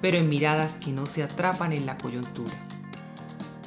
[0.00, 2.52] pero en miradas que no se atrapan en la coyuntura.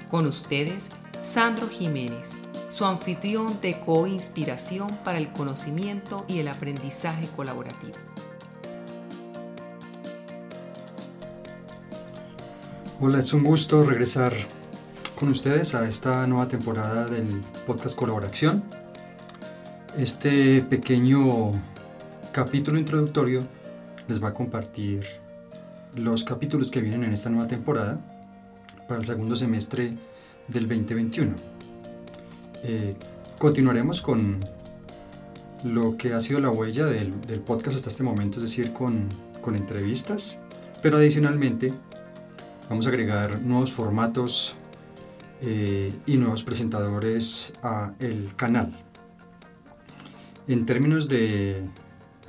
[0.10, 0.86] Con ustedes,
[1.22, 2.30] Sandro Jiménez,
[2.70, 7.94] su anfitrión de co-inspiración para el conocimiento y el aprendizaje colaborativo.
[13.00, 14.34] Hola, es un gusto regresar
[15.20, 18.64] con ustedes a esta nueva temporada del podcast Colaboración.
[19.98, 21.52] Este pequeño
[22.31, 23.45] capítulo introductorio
[24.08, 25.04] les va a compartir
[25.95, 27.99] los capítulos que vienen en esta nueva temporada
[28.88, 29.94] para el segundo semestre
[30.47, 31.36] del 2021.
[32.63, 32.95] Eh,
[33.38, 34.39] continuaremos con
[35.64, 37.11] lo que ha sido la huella del,
[37.45, 39.09] podcast hasta este momento, es decir, con,
[39.45, 40.39] entrevistas,
[40.81, 41.73] pero adicionalmente
[42.69, 44.55] vamos a agregar nuevos formatos
[45.41, 48.71] eh, y nuevos presentadores a el canal.
[50.47, 51.69] En términos de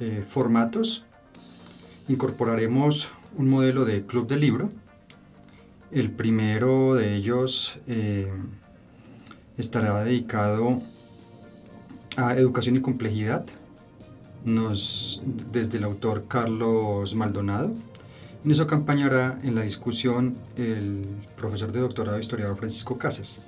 [0.00, 1.04] eh, formatos,
[2.08, 4.70] incorporaremos un modelo de club de libro.
[5.90, 8.32] El primero de ellos eh,
[9.56, 10.80] estará dedicado
[12.16, 13.44] a educación y complejidad,
[14.44, 17.72] nos, desde el autor Carlos Maldonado.
[18.44, 21.02] Y nos acompañará en la discusión el
[21.36, 23.42] profesor de doctorado historiador Francisco Casas.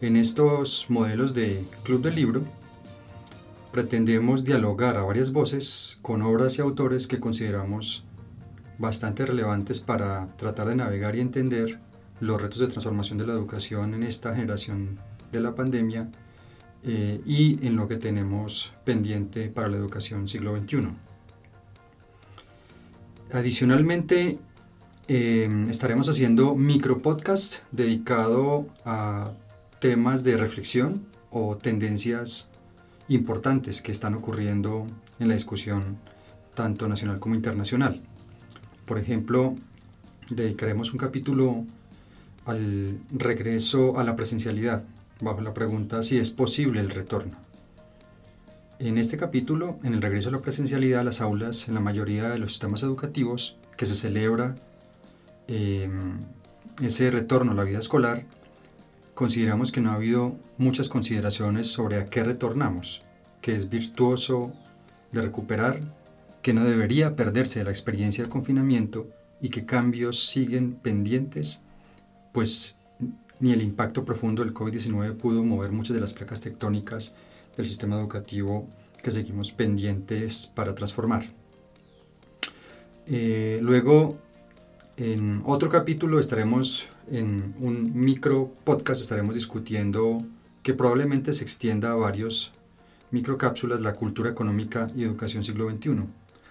[0.00, 2.42] En estos modelos de club de libro,
[3.72, 8.04] pretendemos dialogar a varias voces con obras y autores que consideramos
[8.78, 11.78] bastante relevantes para tratar de navegar y entender
[12.20, 14.98] los retos de transformación de la educación en esta generación
[15.32, 16.08] de la pandemia
[16.82, 20.88] eh, y en lo que tenemos pendiente para la educación siglo XXI.
[23.32, 24.38] Adicionalmente,
[25.08, 29.32] eh, estaremos haciendo micro podcast dedicado a
[29.80, 32.48] temas de reflexión o tendencias
[33.08, 34.86] importantes que están ocurriendo
[35.18, 35.98] en la discusión
[36.54, 38.02] tanto nacional como internacional.
[38.86, 39.54] Por ejemplo,
[40.30, 41.64] dedicaremos un capítulo
[42.46, 44.84] al regreso a la presencialidad,
[45.20, 47.36] bajo la pregunta si es posible el retorno.
[48.78, 52.38] En este capítulo, en el regreso a la presencialidad, las aulas en la mayoría de
[52.38, 54.54] los sistemas educativos que se celebra
[55.48, 56.20] em,
[56.80, 58.24] ese retorno a la vida escolar,
[59.14, 63.02] consideramos que no ha habido muchas consideraciones sobre a qué retornamos,
[63.40, 64.52] que es virtuoso
[65.10, 65.80] de recuperar
[66.46, 69.08] que no debería perderse la experiencia del confinamiento
[69.40, 71.64] y que cambios siguen pendientes,
[72.32, 72.76] pues
[73.40, 77.16] ni el impacto profundo del COVID-19 pudo mover muchas de las placas tectónicas
[77.56, 78.68] del sistema educativo
[79.02, 81.26] que seguimos pendientes para transformar.
[83.08, 84.16] Eh, luego,
[84.96, 90.22] en otro capítulo estaremos en un micro podcast, estaremos discutiendo
[90.62, 92.52] que probablemente se extienda a varios
[93.10, 96.06] microcápsulas la cultura económica y educación siglo XXI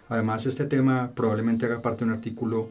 [0.10, 2.70] Además, este tema probablemente haga parte de un artículo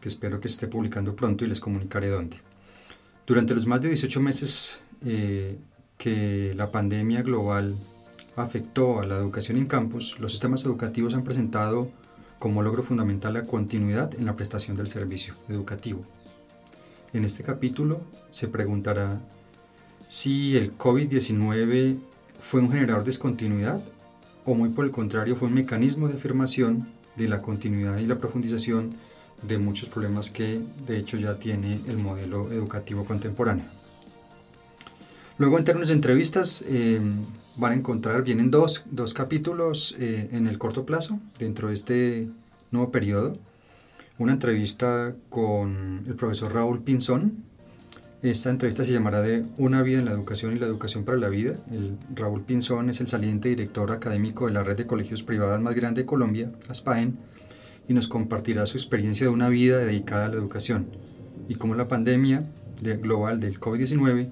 [0.00, 2.36] que espero que esté publicando pronto y les comunicaré dónde.
[3.26, 5.58] Durante los más de 18 meses eh,
[5.96, 7.74] que la pandemia global
[8.36, 11.90] afectó a la educación en campus, los sistemas educativos han presentado
[12.38, 16.04] como logro fundamental la continuidad en la prestación del servicio educativo.
[17.14, 19.20] En este capítulo se preguntará
[20.08, 21.96] si el COVID-19
[22.40, 23.80] fue un generador de discontinuidad
[24.44, 28.18] o muy por el contrario fue un mecanismo de afirmación de la continuidad y la
[28.18, 28.90] profundización
[29.42, 33.64] de muchos problemas que de hecho ya tiene el modelo educativo contemporáneo.
[35.38, 37.00] Luego en términos de entrevistas eh,
[37.56, 42.28] van a encontrar, vienen dos, dos capítulos eh, en el corto plazo dentro de este
[42.70, 43.36] nuevo periodo.
[44.18, 47.44] Una entrevista con el profesor Raúl Pinzón,
[48.30, 51.28] esta entrevista se llamará de Una vida en la educación y la educación para la
[51.28, 51.56] vida.
[51.70, 55.74] El Raúl Pinzón es el saliente director académico de la red de colegios privadas más
[55.74, 57.18] grande de Colombia, ASPAEN,
[57.86, 60.86] y nos compartirá su experiencia de una vida dedicada a la educación
[61.50, 62.50] y cómo la pandemia
[63.02, 64.30] global del COVID-19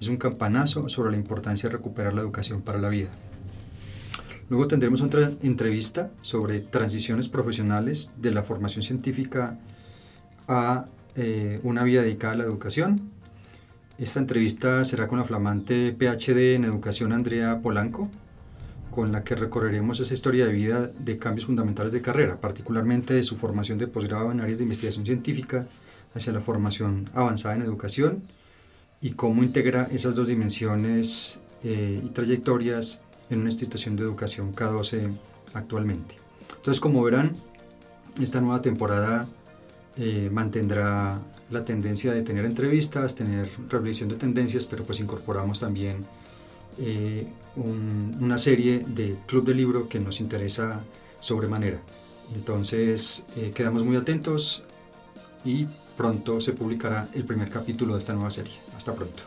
[0.00, 3.10] es un campanazo sobre la importancia de recuperar la educación para la vida.
[4.50, 9.58] Luego tendremos otra entrevista sobre transiciones profesionales de la formación científica
[10.46, 10.84] a
[11.16, 13.10] eh, una vida dedicada a la educación
[14.02, 18.08] esta entrevista será con la flamante PhD en Educación Andrea Polanco,
[18.90, 23.22] con la que recorreremos esa historia de vida de cambios fundamentales de carrera, particularmente de
[23.22, 25.68] su formación de posgrado en áreas de investigación científica
[26.14, 28.24] hacia la formación avanzada en educación
[29.00, 35.16] y cómo integra esas dos dimensiones eh, y trayectorias en una institución de educación K12
[35.54, 36.16] actualmente.
[36.56, 37.34] Entonces, como verán,
[38.20, 39.28] esta nueva temporada
[39.96, 45.98] eh, mantendrá la tendencia de tener entrevistas, tener reflexión de tendencias, pero pues incorporamos también
[46.78, 50.80] eh, una serie de club de libro que nos interesa
[51.20, 51.78] sobremanera.
[52.34, 54.62] Entonces eh, quedamos muy atentos
[55.44, 55.66] y
[55.96, 58.54] pronto se publicará el primer capítulo de esta nueva serie.
[58.74, 59.22] Hasta pronto.